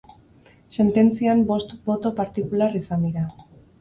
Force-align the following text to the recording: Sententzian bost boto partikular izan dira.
Sententzian 0.77 1.43
bost 1.51 1.75
boto 1.91 2.13
partikular 2.21 2.79
izan 2.81 3.07
dira. 3.09 3.29